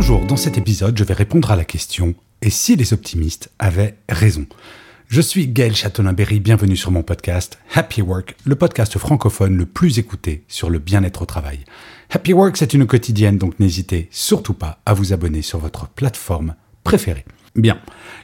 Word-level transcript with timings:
Bonjour, 0.00 0.24
dans 0.24 0.36
cet 0.36 0.56
épisode, 0.56 0.96
je 0.96 1.02
vais 1.02 1.12
répondre 1.12 1.50
à 1.50 1.56
la 1.56 1.64
question 1.64 2.14
Et 2.40 2.50
si 2.50 2.76
les 2.76 2.92
optimistes 2.92 3.50
avaient 3.58 3.96
raison? 4.08 4.46
Je 5.08 5.20
suis 5.20 5.48
Gaël 5.48 5.74
Châtelain-Berry, 5.74 6.38
bienvenue 6.38 6.76
sur 6.76 6.92
mon 6.92 7.02
podcast 7.02 7.58
Happy 7.74 8.00
Work, 8.00 8.36
le 8.44 8.54
podcast 8.54 8.96
francophone 8.96 9.56
le 9.56 9.66
plus 9.66 9.98
écouté 9.98 10.44
sur 10.46 10.70
le 10.70 10.78
bien-être 10.78 11.22
au 11.22 11.26
travail. 11.26 11.64
Happy 12.10 12.32
Work, 12.32 12.56
c'est 12.56 12.74
une 12.74 12.86
quotidienne, 12.86 13.38
donc 13.38 13.58
n'hésitez 13.58 14.06
surtout 14.12 14.54
pas 14.54 14.78
à 14.86 14.94
vous 14.94 15.12
abonner 15.12 15.42
sur 15.42 15.58
votre 15.58 15.88
plateforme 15.88 16.54
préférée. 16.84 17.24
Bien, 17.56 17.80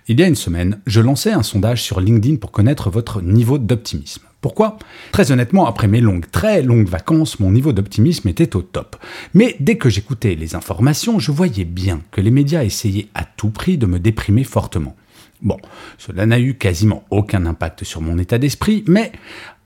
il 0.06 0.20
y 0.20 0.22
a 0.22 0.28
une 0.28 0.36
semaine, 0.36 0.80
je 0.86 1.00
lançais 1.00 1.32
un 1.32 1.42
sondage 1.42 1.82
sur 1.82 2.00
LinkedIn 2.00 2.36
pour 2.36 2.52
connaître 2.52 2.88
votre 2.88 3.20
niveau 3.20 3.58
d'optimisme. 3.58 4.22
Pourquoi? 4.44 4.76
Très 5.10 5.32
honnêtement, 5.32 5.64
après 5.64 5.88
mes 5.88 6.02
longues, 6.02 6.30
très 6.30 6.60
longues 6.60 6.86
vacances, 6.86 7.40
mon 7.40 7.50
niveau 7.50 7.72
d'optimisme 7.72 8.28
était 8.28 8.56
au 8.56 8.60
top. 8.60 8.96
Mais 9.32 9.56
dès 9.58 9.78
que 9.78 9.88
j'écoutais 9.88 10.34
les 10.34 10.54
informations, 10.54 11.18
je 11.18 11.32
voyais 11.32 11.64
bien 11.64 12.02
que 12.10 12.20
les 12.20 12.30
médias 12.30 12.62
essayaient 12.62 13.08
à 13.14 13.24
tout 13.24 13.48
prix 13.48 13.78
de 13.78 13.86
me 13.86 13.98
déprimer 13.98 14.44
fortement. 14.44 14.96
Bon, 15.40 15.56
cela 15.96 16.26
n'a 16.26 16.38
eu 16.38 16.56
quasiment 16.56 17.04
aucun 17.08 17.46
impact 17.46 17.84
sur 17.84 18.02
mon 18.02 18.18
état 18.18 18.36
d'esprit, 18.36 18.84
mais 18.86 19.12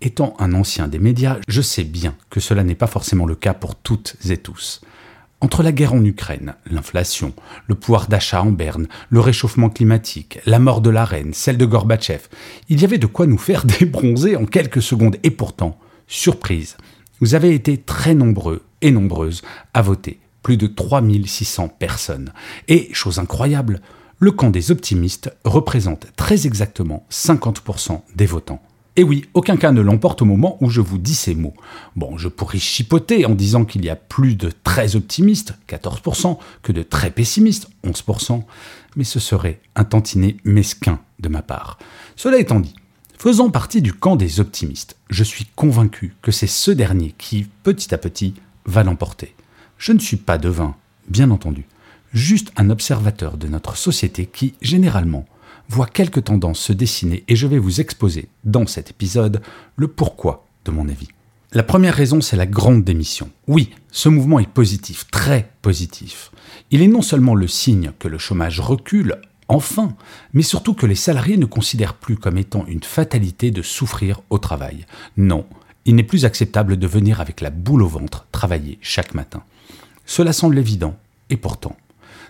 étant 0.00 0.36
un 0.38 0.54
ancien 0.54 0.86
des 0.86 1.00
médias, 1.00 1.38
je 1.48 1.60
sais 1.60 1.82
bien 1.82 2.14
que 2.30 2.38
cela 2.38 2.62
n'est 2.62 2.76
pas 2.76 2.86
forcément 2.86 3.26
le 3.26 3.34
cas 3.34 3.54
pour 3.54 3.74
toutes 3.74 4.14
et 4.30 4.36
tous. 4.36 4.80
Entre 5.41 5.62
la 5.62 5.70
guerre 5.70 5.94
en 5.94 6.05
Ukraine, 6.05 6.56
l'inflation, 6.69 7.33
le 7.69 7.77
pouvoir 7.77 8.08
d'achat 8.08 8.42
en 8.42 8.50
berne, 8.50 8.89
le 9.08 9.20
réchauffement 9.20 9.70
climatique, 9.70 10.41
la 10.47 10.58
mort 10.58 10.81
de 10.81 10.91
la 10.91 11.05
reine, 11.05 11.33
celle 11.33 11.58
de 11.58 11.64
Gorbatchev, 11.64 12.22
il 12.69 12.81
y 12.81 12.84
avait 12.84 12.98
de 12.98 13.06
quoi 13.06 13.27
nous 13.27 13.39
faire 13.39 13.64
débronzer 13.78 14.34
en 14.34 14.47
quelques 14.47 14.83
secondes. 14.83 15.16
Et 15.22 15.31
pourtant, 15.31 15.78
surprise, 16.09 16.77
vous 17.20 17.36
avez 17.36 17.55
été 17.55 17.78
très 17.78 18.14
nombreux 18.14 18.64
et 18.83 18.91
nombreuses 18.91 19.42
à 19.75 19.83
voter, 19.83 20.19
plus 20.42 20.56
de 20.56 20.66
3600 20.66 21.69
personnes. 21.69 22.33
Et, 22.66 22.89
chose 22.92 23.20
incroyable, 23.20 23.81
le 24.19 24.33
camp 24.33 24.50
des 24.50 24.72
optimistes 24.72 25.33
représente 25.44 26.09
très 26.16 26.48
exactement 26.48 27.06
50% 27.12 28.00
des 28.16 28.27
votants. 28.27 28.62
Et 28.98 29.04
oui, 29.04 29.27
aucun 29.32 29.56
cas 29.56 29.70
ne 29.70 29.80
l'emporte 29.80 30.22
au 30.22 30.24
moment 30.24 30.58
où 30.60 30.70
je 30.70 30.80
vous 30.80 30.98
dis 30.98 31.14
ces 31.14 31.36
mots. 31.36 31.54
Bon, 31.94 32.18
je 32.18 32.27
pourrais 32.27 32.58
chipoter 32.58 33.27
en 33.27 33.36
disant 33.36 33.64
qu'il 33.64 33.84
y 33.84 33.91
a 33.91 33.94
plus 33.94 34.34
de 34.34 34.50
très 34.64 34.96
optimistes, 34.96 35.54
14%, 35.68 36.36
que 36.62 36.72
de 36.72 36.82
très 36.82 37.12
pessimistes, 37.12 37.69
11%, 37.84 38.42
mais 38.96 39.04
ce 39.04 39.20
serait 39.20 39.60
un 39.76 39.84
tantinet 39.84 40.36
mesquin 40.42 40.98
de 41.20 41.28
ma 41.28 41.42
part. 41.42 41.78
Cela 42.16 42.41
étant 42.41 42.58
dit, 42.58 42.74
faisant 43.16 43.50
partie 43.50 43.82
du 43.82 43.92
camp 43.92 44.16
des 44.16 44.41
optimistes, 44.41 44.96
je 45.10 45.22
suis 45.22 45.46
convaincu 45.54 46.16
que 46.20 46.32
c'est 46.32 46.48
ce 46.48 46.72
dernier 46.72 47.14
qui, 47.19 47.46
petit 47.62 47.94
à 47.94 47.98
petit, 47.98 48.34
va 48.66 48.82
l'emporter. 48.82 49.32
Je 49.78 49.92
ne 49.92 50.00
suis 50.00 50.16
pas 50.16 50.38
devin, 50.38 50.74
bien 51.06 51.30
entendu, 51.30 51.66
juste 52.12 52.50
un 52.56 52.69
observateur 52.69 53.36
de 53.36 53.46
notre 53.46 53.76
société 53.76 54.26
qui, 54.26 54.54
généralement, 54.60 55.24
voit 55.69 55.86
quelques 55.86 56.25
tendances 56.25 56.60
se 56.60 56.72
dessiner 56.72 57.25
et 57.28 57.37
je 57.37 57.47
vais 57.47 57.59
vous 57.59 57.81
exposer 57.81 58.28
dans 58.44 58.66
cet 58.66 58.91
épisode 58.91 59.42
le 59.76 59.88
pourquoi 59.88 60.47
de 60.65 60.70
mon 60.70 60.88
avis. 60.88 61.09
La 61.53 61.62
première 61.62 61.94
raison, 61.94 62.20
c'est 62.20 62.37
la 62.37 62.47
grande 62.47 62.84
démission. 62.84 63.31
Oui, 63.47 63.70
ce 63.91 64.10
mouvement 64.10 64.38
est 64.38 64.48
positif, 64.48 65.06
très 65.10 65.50
positif. 65.62 66.31
Il 66.70 66.82
est 66.82 66.88
non 66.88 67.00
seulement 67.00 67.34
le 67.34 67.48
signe 67.48 67.92
que 67.98 68.09
le 68.09 68.19
chômage 68.19 68.60
recule, 68.60 69.16
enfin, 69.48 69.97
mais 70.34 70.42
surtout 70.42 70.75
que 70.75 70.84
les 70.84 70.94
salariés 70.94 71.38
ne 71.38 71.47
considèrent 71.47 71.94
plus 71.94 72.16
comme 72.16 72.37
étant 72.37 72.66
une 72.66 72.82
fatalité 72.82 73.50
de 73.50 73.62
souffrir 73.62 74.21
au 74.28 74.38
travail. 74.38 74.84
Non, 75.16 75.47
il 75.87 75.94
n'est 75.94 76.03
plus 76.03 76.26
acceptable 76.26 76.76
de 76.76 76.87
venir 76.87 77.22
avec 77.22 77.41
la 77.41 77.48
boule 77.48 77.82
au 77.82 77.88
ventre 77.88 78.26
travailler 78.31 78.78
chaque 78.82 79.15
matin. 79.15 79.42
Cela 80.04 80.34
semble 80.34 80.59
évident, 80.59 80.98
et 81.31 81.38
pourtant, 81.38 81.76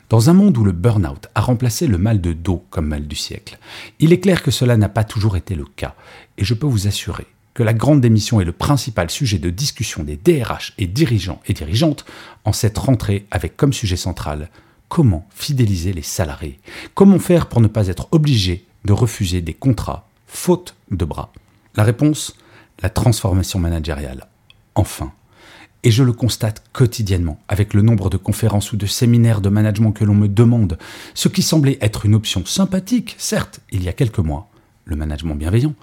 dans 0.09 0.31
un 0.31 0.33
monde 0.33 0.57
où 0.57 0.65
le 0.65 0.73
burn-out 0.73 1.27
a 1.35 1.41
remplacé 1.41 1.87
le 1.87 1.99
mal 1.99 2.21
de 2.21 2.33
dos 2.33 2.65
comme 2.71 2.87
mal 2.87 3.07
du 3.07 3.17
siècle, 3.17 3.59
il 3.99 4.13
est 4.13 4.21
clair 4.21 4.43
que 4.43 4.51
cela 4.51 4.77
n'a 4.77 4.89
pas 4.89 5.05
toujours 5.05 5.37
été 5.37 5.55
le 5.55 5.65
cas, 5.65 5.95
et 6.39 6.45
je 6.45 6.55
peux 6.55 6.67
vous 6.67 6.87
assurer 6.87 7.27
que 7.55 7.63
la 7.63 7.75
grande 7.75 8.01
démission 8.01 8.41
est 8.41 8.45
le 8.45 8.53
principal 8.53 9.11
sujet 9.11 9.39
de 9.39 9.51
discussion 9.51 10.05
des 10.05 10.17
DRH 10.17 10.75
et 10.79 10.87
dirigeants 10.87 11.43
et 11.47 11.53
dirigeantes 11.53 12.05
en 12.45 12.53
cette 12.53 12.79
rentrée 12.79 13.27
avec 13.31 13.57
comme 13.57 13.73
sujet 13.73 13.97
central 13.97 14.49
comment 14.89 15.27
fidéliser 15.35 15.93
les 15.93 16.03
salariés, 16.03 16.59
comment 16.95 17.19
faire 17.19 17.47
pour 17.47 17.61
ne 17.61 17.69
pas 17.69 17.89
être 17.89 18.09
obligé 18.13 18.65
de 18.85 18.93
refuser 18.93 19.43
des 19.43 19.55
contrats 19.55 20.09
faute 20.27 20.75
de 20.91 21.05
bras? 21.05 21.33
La 21.75 21.85
réponse 21.85 22.37
La 22.81 22.91
transformation 22.91 23.59
managériale. 23.59 24.29
Enfin, 24.75 25.13
et 25.85 25.91
je 25.91 26.03
le 26.03 26.13
constate 26.13 26.63
quotidiennement 26.73 27.41
avec 27.49 27.75
le 27.75 27.83
nombre 27.83 28.11
de 28.11 28.17
conférences 28.17 28.73
ou 28.73 28.77
de 28.77 28.87
séminaires 28.87 29.41
de 29.41 29.49
management 29.49 29.93
que 29.93 30.05
l'on 30.05 30.15
me 30.15 30.29
demande, 30.29 30.79
ce 31.15 31.29
qui 31.29 31.43
semblait 31.43 31.79
être 31.81 32.07
une 32.07 32.15
option 32.15 32.45
sympathique, 32.45 33.15
certes, 33.19 33.61
il 33.71 33.83
y 33.83 33.89
a 33.89 33.93
quelques 33.93 34.19
mois, 34.19 34.49
le 34.85 34.97
management 34.97 35.35
bienveillant, 35.35 35.75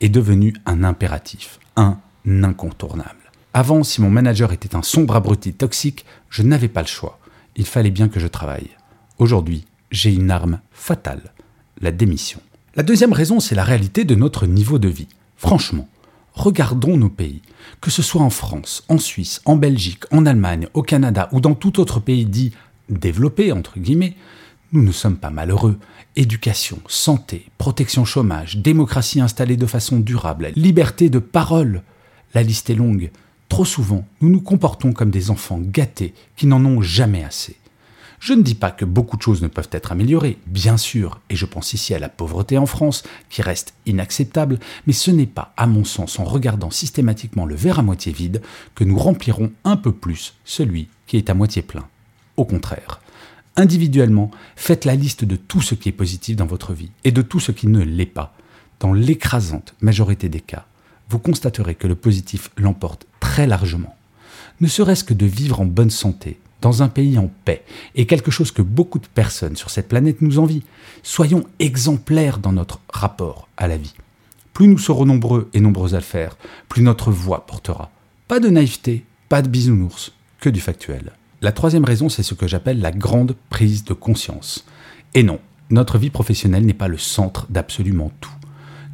est 0.00 0.08
devenu 0.08 0.54
un 0.66 0.84
impératif, 0.84 1.58
un 1.76 1.98
incontournable. 2.26 3.16
Avant, 3.52 3.82
si 3.82 4.00
mon 4.00 4.10
manager 4.10 4.52
était 4.52 4.76
un 4.76 4.82
sombre 4.82 5.16
abruti 5.16 5.52
toxique, 5.52 6.04
je 6.28 6.42
n'avais 6.42 6.68
pas 6.68 6.82
le 6.82 6.86
choix. 6.86 7.18
Il 7.56 7.66
fallait 7.66 7.90
bien 7.90 8.08
que 8.08 8.20
je 8.20 8.28
travaille. 8.28 8.70
Aujourd'hui, 9.18 9.64
j'ai 9.90 10.14
une 10.14 10.30
arme 10.30 10.60
fatale, 10.70 11.32
la 11.80 11.90
démission. 11.90 12.40
La 12.76 12.84
deuxième 12.84 13.12
raison, 13.12 13.40
c'est 13.40 13.56
la 13.56 13.64
réalité 13.64 14.04
de 14.04 14.14
notre 14.14 14.46
niveau 14.46 14.78
de 14.78 14.88
vie. 14.88 15.08
Franchement, 15.36 15.88
regardons 16.34 16.96
nos 16.96 17.08
pays, 17.08 17.42
que 17.80 17.90
ce 17.90 18.02
soit 18.02 18.22
en 18.22 18.30
France, 18.30 18.84
en 18.88 18.98
Suisse, 18.98 19.40
en 19.44 19.56
Belgique, 19.56 20.04
en 20.10 20.26
Allemagne, 20.26 20.68
au 20.74 20.82
Canada 20.82 21.28
ou 21.32 21.40
dans 21.40 21.54
tout 21.54 21.80
autre 21.80 22.00
pays 22.00 22.26
dit 22.26 22.52
développé, 22.88 23.52
entre 23.52 23.78
guillemets, 23.78 24.16
nous 24.72 24.82
ne 24.82 24.92
sommes 24.92 25.16
pas 25.16 25.30
malheureux. 25.30 25.78
Éducation, 26.16 26.78
santé, 26.88 27.46
protection 27.58 28.04
chômage, 28.04 28.56
démocratie 28.56 29.20
installée 29.20 29.56
de 29.56 29.66
façon 29.66 29.98
durable, 29.98 30.52
liberté 30.56 31.08
de 31.08 31.18
parole. 31.18 31.82
La 32.34 32.42
liste 32.42 32.70
est 32.70 32.74
longue. 32.74 33.10
Trop 33.48 33.64
souvent, 33.64 34.04
nous 34.20 34.28
nous 34.28 34.40
comportons 34.40 34.92
comme 34.92 35.10
des 35.10 35.30
enfants 35.30 35.60
gâtés 35.60 36.14
qui 36.36 36.46
n'en 36.46 36.64
ont 36.64 36.80
jamais 36.80 37.24
assez. 37.24 37.56
Je 38.20 38.34
ne 38.34 38.42
dis 38.42 38.54
pas 38.54 38.70
que 38.70 38.84
beaucoup 38.84 39.16
de 39.16 39.22
choses 39.22 39.40
ne 39.40 39.48
peuvent 39.48 39.70
être 39.72 39.92
améliorées, 39.92 40.36
bien 40.46 40.76
sûr, 40.76 41.20
et 41.30 41.36
je 41.36 41.46
pense 41.46 41.72
ici 41.72 41.94
à 41.94 41.98
la 41.98 42.10
pauvreté 42.10 42.58
en 42.58 42.66
France, 42.66 43.02
qui 43.30 43.40
reste 43.40 43.72
inacceptable, 43.86 44.58
mais 44.86 44.92
ce 44.92 45.10
n'est 45.10 45.26
pas, 45.26 45.54
à 45.56 45.66
mon 45.66 45.84
sens, 45.84 46.18
en 46.18 46.24
regardant 46.24 46.70
systématiquement 46.70 47.46
le 47.46 47.54
verre 47.54 47.78
à 47.78 47.82
moitié 47.82 48.12
vide, 48.12 48.42
que 48.74 48.84
nous 48.84 48.98
remplirons 48.98 49.50
un 49.64 49.78
peu 49.78 49.90
plus 49.90 50.34
celui 50.44 50.88
qui 51.06 51.16
est 51.16 51.30
à 51.30 51.34
moitié 51.34 51.62
plein. 51.62 51.88
Au 52.36 52.44
contraire. 52.44 53.00
Individuellement, 53.56 54.30
faites 54.54 54.84
la 54.84 54.96
liste 54.96 55.24
de 55.24 55.36
tout 55.36 55.62
ce 55.62 55.74
qui 55.74 55.88
est 55.88 55.92
positif 55.92 56.36
dans 56.36 56.46
votre 56.46 56.74
vie 56.74 56.90
et 57.04 57.12
de 57.12 57.22
tout 57.22 57.40
ce 57.40 57.52
qui 57.52 57.68
ne 57.68 57.82
l'est 57.82 58.04
pas. 58.04 58.34
Dans 58.80 58.92
l'écrasante 58.92 59.74
majorité 59.80 60.28
des 60.28 60.40
cas, 60.40 60.66
vous 61.08 61.18
constaterez 61.18 61.74
que 61.74 61.86
le 61.86 61.94
positif 61.94 62.50
l'emporte 62.58 63.06
très 63.18 63.46
largement. 63.46 63.96
Ne 64.60 64.68
serait-ce 64.68 65.04
que 65.04 65.14
de 65.14 65.26
vivre 65.26 65.60
en 65.60 65.66
bonne 65.66 65.90
santé, 65.90 66.38
dans 66.60 66.82
un 66.82 66.88
pays 66.88 67.18
en 67.18 67.30
paix, 67.44 67.64
est 67.94 68.06
quelque 68.06 68.30
chose 68.30 68.52
que 68.52 68.62
beaucoup 68.62 68.98
de 68.98 69.06
personnes 69.06 69.56
sur 69.56 69.70
cette 69.70 69.88
planète 69.88 70.22
nous 70.22 70.38
envient. 70.38 70.62
Soyons 71.02 71.44
exemplaires 71.58 72.38
dans 72.38 72.52
notre 72.52 72.80
rapport 72.92 73.48
à 73.56 73.68
la 73.68 73.76
vie. 73.76 73.94
Plus 74.52 74.68
nous 74.68 74.78
serons 74.78 75.06
nombreux 75.06 75.48
et 75.54 75.60
nombreux 75.60 75.94
à 75.94 75.98
le 75.98 76.04
faire, 76.04 76.36
plus 76.68 76.82
notre 76.82 77.10
voix 77.10 77.46
portera. 77.46 77.90
Pas 78.28 78.40
de 78.40 78.48
naïveté, 78.48 79.04
pas 79.28 79.42
de 79.42 79.48
bisounours, 79.48 80.12
que 80.40 80.50
du 80.50 80.60
factuel. 80.60 81.12
La 81.42 81.52
troisième 81.52 81.84
raison, 81.84 82.08
c'est 82.08 82.22
ce 82.22 82.34
que 82.34 82.46
j'appelle 82.46 82.80
la 82.80 82.92
grande 82.92 83.34
prise 83.48 83.84
de 83.84 83.94
conscience. 83.94 84.66
Et 85.14 85.22
non, 85.22 85.40
notre 85.70 85.98
vie 85.98 86.10
professionnelle 86.10 86.66
n'est 86.66 86.74
pas 86.74 86.88
le 86.88 86.98
centre 86.98 87.46
d'absolument 87.48 88.10
tout. 88.20 88.30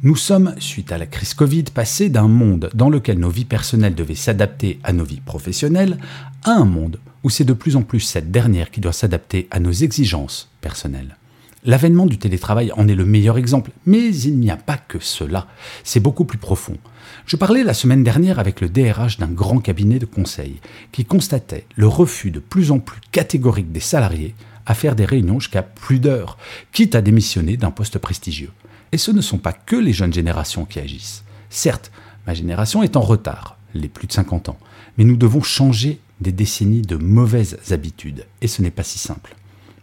Nous 0.03 0.15
sommes, 0.15 0.53
suite 0.59 0.91
à 0.91 0.99
la 0.99 1.07
crise 1.07 1.33
Covid, 1.33 1.63
passés 1.63 2.09
d'un 2.09 2.27
monde 2.27 2.69
dans 2.75 2.89
lequel 2.89 3.17
nos 3.17 3.31
vies 3.31 3.45
personnelles 3.45 3.95
devaient 3.95 4.13
s'adapter 4.13 4.79
à 4.83 4.93
nos 4.93 5.03
vies 5.03 5.21
professionnelles 5.21 5.97
à 6.43 6.51
un 6.51 6.65
monde 6.65 6.99
où 7.27 7.29
c'est 7.29 7.43
de 7.43 7.51
plus 7.51 7.75
en 7.75 7.81
plus 7.81 7.99
cette 7.99 8.31
dernière 8.31 8.71
qui 8.71 8.79
doit 8.79 8.93
s'adapter 8.93 9.49
à 9.51 9.59
nos 9.59 9.73
exigences 9.73 10.49
personnelles. 10.61 11.17
L'avènement 11.65 12.05
du 12.05 12.17
télétravail 12.17 12.71
en 12.71 12.87
est 12.87 12.95
le 12.95 13.03
meilleur 13.03 13.37
exemple, 13.37 13.71
mais 13.85 14.15
il 14.15 14.39
n'y 14.39 14.49
a 14.49 14.55
pas 14.55 14.77
que 14.77 14.99
cela, 14.99 15.45
c'est 15.83 15.99
beaucoup 15.99 16.23
plus 16.23 16.37
profond. 16.37 16.77
Je 17.25 17.35
parlais 17.35 17.65
la 17.65 17.73
semaine 17.73 18.01
dernière 18.01 18.39
avec 18.39 18.61
le 18.61 18.69
DRH 18.69 19.17
d'un 19.17 19.27
grand 19.27 19.59
cabinet 19.59 19.99
de 19.99 20.05
conseil 20.05 20.61
qui 20.93 21.03
constatait 21.03 21.65
le 21.75 21.89
refus 21.89 22.31
de 22.31 22.39
plus 22.39 22.71
en 22.71 22.79
plus 22.79 23.01
catégorique 23.11 23.73
des 23.73 23.81
salariés 23.81 24.33
à 24.65 24.73
faire 24.73 24.95
des 24.95 25.03
réunions 25.03 25.41
jusqu'à 25.41 25.63
plus 25.63 25.99
d'heures, 25.99 26.37
quitte 26.71 26.95
à 26.95 27.01
démissionner 27.01 27.57
d'un 27.57 27.71
poste 27.71 27.97
prestigieux. 27.97 28.51
Et 28.93 28.97
ce 28.97 29.11
ne 29.11 29.19
sont 29.19 29.37
pas 29.37 29.51
que 29.51 29.75
les 29.75 29.91
jeunes 29.91 30.13
générations 30.13 30.63
qui 30.63 30.79
agissent. 30.79 31.25
Certes, 31.49 31.91
ma 32.25 32.33
génération 32.33 32.83
est 32.83 32.95
en 32.95 33.01
retard, 33.01 33.57
les 33.73 33.89
plus 33.89 34.07
de 34.07 34.13
50 34.13 34.47
ans, 34.47 34.59
mais 34.97 35.03
nous 35.03 35.17
devons 35.17 35.43
changer 35.43 35.99
des 36.21 36.31
décennies 36.31 36.81
de 36.81 36.95
mauvaises 36.95 37.57
habitudes, 37.71 38.25
et 38.41 38.47
ce 38.47 38.61
n'est 38.61 38.71
pas 38.71 38.83
si 38.83 38.99
simple. 38.99 39.35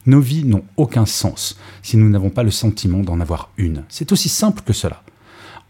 Nos 0.06 0.20
vies 0.20 0.44
n'ont 0.44 0.64
aucun 0.76 1.06
sens 1.06 1.56
si 1.82 1.96
nous 1.96 2.10
n'avons 2.10 2.30
pas 2.30 2.42
le 2.42 2.50
sentiment 2.50 3.00
d'en 3.00 3.20
avoir 3.20 3.50
une. 3.56 3.84
C'est 3.88 4.12
aussi 4.12 4.28
simple 4.28 4.62
que 4.64 4.72
cela. 4.72 5.02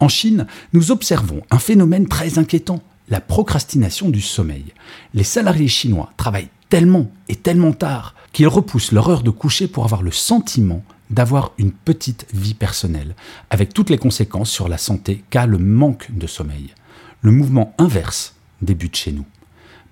En 0.00 0.08
Chine, 0.08 0.46
nous 0.72 0.90
observons 0.90 1.42
un 1.50 1.58
phénomène 1.58 2.08
très 2.08 2.38
inquiétant, 2.38 2.82
la 3.08 3.20
procrastination 3.20 4.10
du 4.10 4.20
sommeil. 4.20 4.72
Les 5.12 5.24
salariés 5.24 5.68
chinois 5.68 6.12
travaillent 6.16 6.48
tellement 6.68 7.10
et 7.28 7.36
tellement 7.36 7.72
tard 7.72 8.14
qu'ils 8.32 8.48
repoussent 8.48 8.92
leur 8.92 9.08
heure 9.08 9.22
de 9.22 9.30
coucher 9.30 9.68
pour 9.68 9.84
avoir 9.84 10.02
le 10.02 10.10
sentiment 10.10 10.82
d'avoir 11.10 11.52
une 11.58 11.70
petite 11.70 12.26
vie 12.32 12.54
personnelle, 12.54 13.14
avec 13.50 13.72
toutes 13.72 13.90
les 13.90 13.98
conséquences 13.98 14.50
sur 14.50 14.68
la 14.68 14.78
santé 14.78 15.22
qu'a 15.30 15.46
le 15.46 15.58
manque 15.58 16.08
de 16.10 16.26
sommeil. 16.26 16.74
Le 17.20 17.30
mouvement 17.30 17.74
inverse 17.78 18.34
débute 18.62 18.96
chez 18.96 19.12
nous. 19.12 19.24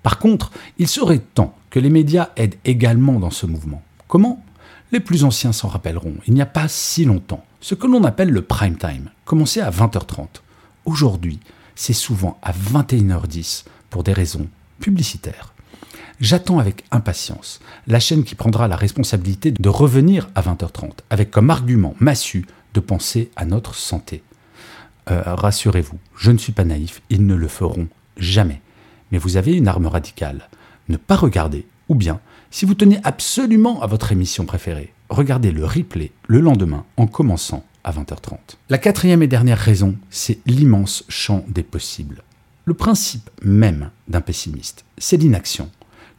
Par 0.03 0.19
contre, 0.19 0.51
il 0.77 0.87
serait 0.87 1.19
temps 1.19 1.55
que 1.69 1.79
les 1.79 1.89
médias 1.89 2.29
aident 2.35 2.57
également 2.65 3.19
dans 3.19 3.31
ce 3.31 3.45
mouvement. 3.45 3.81
Comment? 4.07 4.43
Les 4.91 4.99
plus 4.99 5.23
anciens 5.23 5.53
s'en 5.53 5.69
rappelleront, 5.69 6.15
il 6.27 6.35
n'y 6.35 6.41
a 6.41 6.45
pas 6.45 6.67
si 6.67 7.03
longtemps, 7.05 7.43
ce 7.61 7.73
que 7.73 7.87
l'on 7.87 8.03
appelle 8.03 8.29
le 8.29 8.43
prime 8.43 8.77
time 8.77 9.09
commençait 9.25 9.61
à 9.61 9.71
20h30. 9.71 10.27
Aujourd'hui, 10.85 11.39
c'est 11.75 11.93
souvent 11.93 12.37
à 12.43 12.51
21h10 12.51 13.63
pour 13.89 14.03
des 14.03 14.13
raisons 14.13 14.47
publicitaires. 14.79 15.53
J'attends 16.19 16.59
avec 16.59 16.83
impatience 16.91 17.59
la 17.87 17.99
chaîne 17.99 18.23
qui 18.23 18.35
prendra 18.35 18.67
la 18.67 18.75
responsabilité 18.75 19.51
de 19.51 19.69
revenir 19.69 20.29
à 20.35 20.41
20h30 20.41 20.91
avec 21.09 21.31
comme 21.31 21.49
argument 21.49 21.95
massu 21.99 22.45
de 22.73 22.79
penser 22.79 23.31
à 23.35 23.45
notre 23.45 23.75
santé. 23.75 24.21
Euh, 25.09 25.21
rassurez-vous, 25.25 25.97
je 26.15 26.31
ne 26.31 26.37
suis 26.37 26.53
pas 26.53 26.65
naïf, 26.65 27.01
ils 27.09 27.25
ne 27.25 27.35
le 27.35 27.47
feront 27.47 27.87
jamais. 28.17 28.61
Mais 29.13 29.19
vous 29.19 29.37
avez 29.37 29.53
une 29.53 29.67
arme 29.67 29.85
radicale. 29.85 30.49
Ne 30.89 30.97
pas 30.97 31.15
regarder, 31.15 31.67
ou 31.87 31.93
bien 31.93 32.19
si 32.49 32.65
vous 32.65 32.73
tenez 32.73 32.99
absolument 33.03 33.79
à 33.83 33.85
votre 33.85 34.11
émission 34.11 34.45
préférée, 34.45 34.91
regardez 35.07 35.51
le 35.51 35.65
replay 35.65 36.11
le 36.27 36.39
lendemain 36.39 36.83
en 36.97 37.05
commençant 37.05 37.63
à 37.83 37.91
20h30. 37.91 38.37
La 38.69 38.79
quatrième 38.79 39.21
et 39.21 39.27
dernière 39.27 39.59
raison, 39.59 39.95
c'est 40.09 40.39
l'immense 40.47 41.05
champ 41.09 41.45
des 41.47 41.61
possibles. 41.61 42.23
Le 42.65 42.73
principe 42.73 43.29
même 43.43 43.91
d'un 44.07 44.21
pessimiste, 44.21 44.83
c'est 44.97 45.17
l'inaction. 45.17 45.69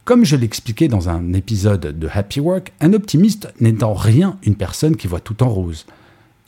Comme 0.05 0.23
je 0.23 0.37
l'expliquais 0.37 0.87
dans 0.87 1.09
un 1.09 1.33
épisode 1.33 1.99
de 1.99 2.09
Happy 2.09 2.39
Work, 2.39 2.71
un 2.79 2.93
optimiste 2.93 3.49
n'est 3.59 3.83
en 3.83 3.93
rien 3.93 4.37
une 4.43 4.55
personne 4.55 4.95
qui 4.95 5.07
voit 5.07 5.19
tout 5.19 5.43
en 5.43 5.49
rose. 5.49 5.85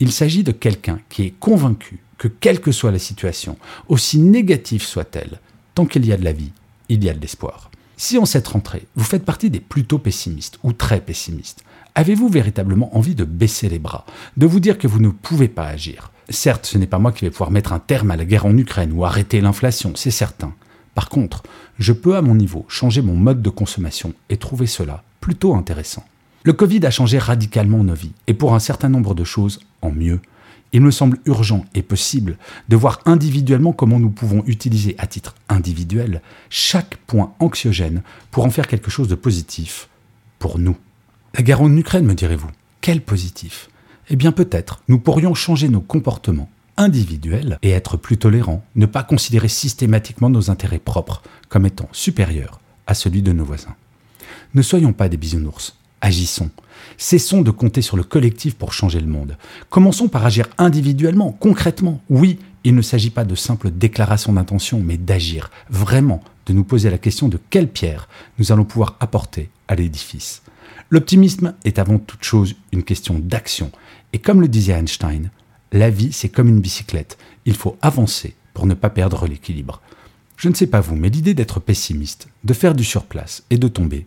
Il 0.00 0.12
s'agit 0.12 0.44
de 0.44 0.52
quelqu'un 0.52 1.00
qui 1.10 1.24
est 1.24 1.34
convaincu 1.38 1.98
que 2.16 2.28
quelle 2.28 2.60
que 2.60 2.72
soit 2.72 2.92
la 2.92 2.98
situation, 2.98 3.58
aussi 3.88 4.18
négative 4.18 4.82
soit-elle, 4.82 5.40
tant 5.78 5.86
qu'il 5.86 6.04
y 6.04 6.12
a 6.12 6.16
de 6.16 6.24
la 6.24 6.32
vie, 6.32 6.50
il 6.88 7.04
y 7.04 7.08
a 7.08 7.14
de 7.14 7.20
l'espoir. 7.20 7.70
Si 7.96 8.18
en 8.18 8.24
cette 8.24 8.48
rentrée, 8.48 8.88
vous 8.96 9.04
faites 9.04 9.24
partie 9.24 9.48
des 9.48 9.60
plutôt 9.60 10.00
pessimistes 10.00 10.58
ou 10.64 10.72
très 10.72 11.00
pessimistes, 11.00 11.62
avez-vous 11.94 12.28
véritablement 12.28 12.96
envie 12.96 13.14
de 13.14 13.22
baisser 13.22 13.68
les 13.68 13.78
bras, 13.78 14.04
de 14.36 14.46
vous 14.46 14.58
dire 14.58 14.76
que 14.76 14.88
vous 14.88 14.98
ne 14.98 15.10
pouvez 15.10 15.46
pas 15.46 15.68
agir? 15.68 16.10
Certes, 16.30 16.66
ce 16.66 16.78
n'est 16.78 16.88
pas 16.88 16.98
moi 16.98 17.12
qui 17.12 17.24
vais 17.24 17.30
pouvoir 17.30 17.52
mettre 17.52 17.72
un 17.72 17.78
terme 17.78 18.10
à 18.10 18.16
la 18.16 18.24
guerre 18.24 18.46
en 18.46 18.58
Ukraine 18.58 18.92
ou 18.92 19.04
arrêter 19.04 19.40
l'inflation, 19.40 19.92
c'est 19.94 20.10
certain. 20.10 20.52
Par 20.96 21.08
contre, 21.08 21.44
je 21.78 21.92
peux 21.92 22.16
à 22.16 22.22
mon 22.22 22.34
niveau 22.34 22.66
changer 22.68 23.00
mon 23.00 23.14
mode 23.14 23.40
de 23.40 23.48
consommation 23.48 24.14
et 24.30 24.36
trouver 24.36 24.66
cela 24.66 25.04
plutôt 25.20 25.54
intéressant. 25.54 26.04
Le 26.42 26.54
Covid 26.54 26.84
a 26.86 26.90
changé 26.90 27.18
radicalement 27.18 27.84
nos 27.84 27.94
vies, 27.94 28.14
et 28.26 28.34
pour 28.34 28.52
un 28.52 28.58
certain 28.58 28.88
nombre 28.88 29.14
de 29.14 29.22
choses, 29.22 29.60
en 29.80 29.92
mieux. 29.92 30.20
Il 30.72 30.82
me 30.82 30.90
semble 30.90 31.18
urgent 31.24 31.64
et 31.74 31.82
possible 31.82 32.36
de 32.68 32.76
voir 32.76 33.00
individuellement 33.06 33.72
comment 33.72 33.98
nous 33.98 34.10
pouvons 34.10 34.42
utiliser 34.46 34.94
à 34.98 35.06
titre 35.06 35.34
individuel 35.48 36.20
chaque 36.50 36.96
point 37.06 37.32
anxiogène 37.40 38.02
pour 38.30 38.44
en 38.44 38.50
faire 38.50 38.66
quelque 38.66 38.90
chose 38.90 39.08
de 39.08 39.14
positif 39.14 39.88
pour 40.38 40.58
nous. 40.58 40.76
La 41.34 41.42
guerre 41.42 41.62
en 41.62 41.74
Ukraine, 41.76 42.04
me 42.04 42.14
direz-vous, 42.14 42.50
quel 42.80 43.00
positif? 43.00 43.70
Eh 44.10 44.16
bien 44.16 44.32
peut-être 44.32 44.82
nous 44.88 44.98
pourrions 44.98 45.34
changer 45.34 45.68
nos 45.68 45.80
comportements 45.80 46.50
individuels 46.76 47.58
et 47.62 47.70
être 47.70 47.96
plus 47.96 48.18
tolérants, 48.18 48.64
ne 48.76 48.86
pas 48.86 49.02
considérer 49.02 49.48
systématiquement 49.48 50.30
nos 50.30 50.50
intérêts 50.50 50.78
propres 50.78 51.22
comme 51.48 51.66
étant 51.66 51.88
supérieurs 51.92 52.60
à 52.86 52.94
celui 52.94 53.22
de 53.22 53.32
nos 53.32 53.44
voisins. 53.44 53.74
Ne 54.54 54.62
soyons 54.62 54.92
pas 54.92 55.08
des 55.08 55.16
bisounours, 55.16 55.76
agissons. 56.00 56.50
Cessons 56.96 57.42
de 57.42 57.50
compter 57.50 57.82
sur 57.82 57.96
le 57.96 58.02
collectif 58.02 58.54
pour 58.56 58.72
changer 58.72 59.00
le 59.00 59.06
monde. 59.06 59.36
Commençons 59.70 60.08
par 60.08 60.24
agir 60.24 60.48
individuellement, 60.58 61.32
concrètement. 61.32 62.00
Oui, 62.08 62.38
il 62.64 62.74
ne 62.74 62.82
s'agit 62.82 63.10
pas 63.10 63.24
de 63.24 63.34
simples 63.34 63.70
déclarations 63.70 64.32
d'intention, 64.32 64.80
mais 64.84 64.96
d'agir, 64.96 65.50
vraiment, 65.70 66.22
de 66.46 66.52
nous 66.52 66.64
poser 66.64 66.90
la 66.90 66.98
question 66.98 67.28
de 67.28 67.38
quelle 67.50 67.68
pierre 67.68 68.08
nous 68.38 68.52
allons 68.52 68.64
pouvoir 68.64 68.96
apporter 69.00 69.50
à 69.68 69.74
l'édifice. 69.74 70.42
L'optimisme 70.90 71.54
est 71.64 71.78
avant 71.78 71.98
toute 71.98 72.24
chose 72.24 72.54
une 72.72 72.82
question 72.82 73.18
d'action. 73.18 73.70
Et 74.12 74.18
comme 74.18 74.40
le 74.40 74.48
disait 74.48 74.72
Einstein, 74.72 75.30
la 75.72 75.90
vie 75.90 76.12
c'est 76.12 76.30
comme 76.30 76.48
une 76.48 76.60
bicyclette. 76.60 77.18
Il 77.44 77.54
faut 77.54 77.76
avancer 77.82 78.34
pour 78.54 78.66
ne 78.66 78.74
pas 78.74 78.90
perdre 78.90 79.26
l'équilibre. 79.26 79.82
Je 80.36 80.48
ne 80.48 80.54
sais 80.54 80.66
pas 80.66 80.80
vous, 80.80 80.96
mais 80.96 81.10
l'idée 81.10 81.34
d'être 81.34 81.60
pessimiste, 81.60 82.28
de 82.44 82.54
faire 82.54 82.74
du 82.74 82.84
surplace 82.84 83.44
et 83.50 83.58
de 83.58 83.68
tomber, 83.68 84.04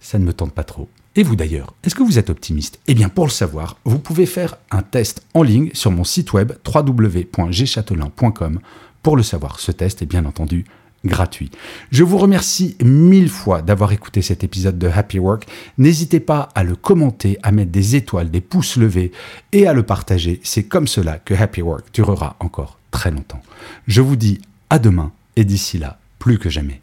ça 0.00 0.18
ne 0.18 0.24
me 0.24 0.32
tente 0.32 0.52
pas 0.52 0.64
trop. 0.64 0.88
Et 1.14 1.22
vous 1.22 1.36
d'ailleurs, 1.36 1.74
est-ce 1.84 1.94
que 1.94 2.02
vous 2.02 2.18
êtes 2.18 2.30
optimiste? 2.30 2.80
Eh 2.86 2.94
bien 2.94 3.10
pour 3.10 3.26
le 3.26 3.30
savoir, 3.30 3.76
vous 3.84 3.98
pouvez 3.98 4.24
faire 4.24 4.56
un 4.70 4.82
test 4.82 5.22
en 5.34 5.42
ligne 5.42 5.70
sur 5.74 5.90
mon 5.90 6.04
site 6.04 6.32
web 6.32 6.52
www.gchatelain.com. 6.66 8.60
Pour 9.02 9.16
le 9.16 9.22
savoir, 9.22 9.60
ce 9.60 9.72
test 9.72 10.00
est 10.00 10.06
bien 10.06 10.24
entendu 10.24 10.64
gratuit. 11.04 11.50
Je 11.90 12.04
vous 12.04 12.18
remercie 12.18 12.76
mille 12.82 13.28
fois 13.28 13.60
d'avoir 13.60 13.92
écouté 13.92 14.22
cet 14.22 14.44
épisode 14.44 14.78
de 14.78 14.88
Happy 14.88 15.18
Work. 15.18 15.46
N'hésitez 15.78 16.20
pas 16.20 16.48
à 16.54 16.62
le 16.62 16.76
commenter, 16.76 17.38
à 17.42 17.52
mettre 17.52 17.72
des 17.72 17.96
étoiles, 17.96 18.30
des 18.30 18.40
pouces 18.40 18.76
levés 18.76 19.12
et 19.52 19.66
à 19.66 19.72
le 19.72 19.82
partager. 19.82 20.40
C'est 20.44 20.64
comme 20.64 20.86
cela 20.86 21.18
que 21.18 21.34
Happy 21.34 21.60
Work 21.60 21.86
durera 21.92 22.36
encore 22.40 22.78
très 22.90 23.10
longtemps. 23.10 23.42
Je 23.86 24.00
vous 24.00 24.16
dis 24.16 24.40
à 24.70 24.78
demain 24.78 25.12
et 25.36 25.44
d'ici 25.44 25.78
là, 25.78 25.98
plus 26.18 26.38
que 26.38 26.48
jamais, 26.48 26.80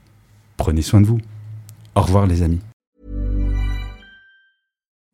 prenez 0.58 0.82
soin 0.82 1.02
de 1.02 1.08
vous. 1.08 1.20
Au 1.96 2.02
revoir 2.02 2.28
les 2.28 2.44
amis. 2.44 2.60